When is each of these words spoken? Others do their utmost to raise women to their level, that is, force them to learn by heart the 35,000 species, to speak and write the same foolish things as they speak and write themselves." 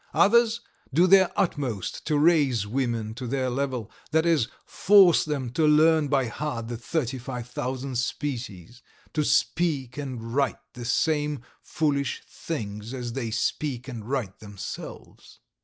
Others 0.15 0.61
do 0.91 1.05
their 1.05 1.29
utmost 1.39 2.07
to 2.07 2.17
raise 2.17 2.65
women 2.65 3.13
to 3.13 3.27
their 3.27 3.51
level, 3.51 3.91
that 4.09 4.25
is, 4.25 4.47
force 4.65 5.23
them 5.23 5.51
to 5.51 5.67
learn 5.67 6.07
by 6.07 6.25
heart 6.25 6.69
the 6.69 6.75
35,000 6.77 7.95
species, 7.95 8.81
to 9.13 9.23
speak 9.23 9.99
and 9.99 10.33
write 10.35 10.57
the 10.73 10.85
same 10.85 11.43
foolish 11.61 12.23
things 12.27 12.95
as 12.95 13.13
they 13.13 13.29
speak 13.29 13.87
and 13.87 14.09
write 14.09 14.39
themselves." 14.39 15.39